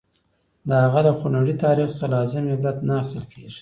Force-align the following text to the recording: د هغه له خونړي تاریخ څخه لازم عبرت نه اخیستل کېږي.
د 0.67 0.69
هغه 0.83 0.99
له 1.07 1.11
خونړي 1.19 1.55
تاریخ 1.65 1.87
څخه 1.97 2.07
لازم 2.13 2.43
عبرت 2.53 2.77
نه 2.87 2.93
اخیستل 3.03 3.23
کېږي. 3.33 3.59